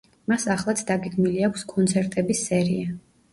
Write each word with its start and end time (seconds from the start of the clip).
მას 0.31 0.45
ახლაც 0.53 0.79
დაგეგმილი 0.87 1.43
აქვს 1.49 1.67
კონცერტების 1.75 2.43
სერია. 2.49 2.97